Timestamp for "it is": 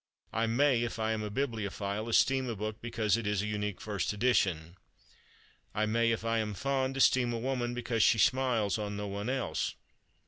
3.17-3.43